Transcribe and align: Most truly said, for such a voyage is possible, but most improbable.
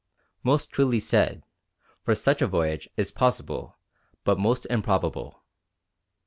Most 0.41 0.71
truly 0.71 0.99
said, 0.99 1.43
for 2.01 2.15
such 2.15 2.41
a 2.41 2.47
voyage 2.47 2.89
is 2.97 3.11
possible, 3.11 3.77
but 4.23 4.39
most 4.39 4.65
improbable. 4.67 5.43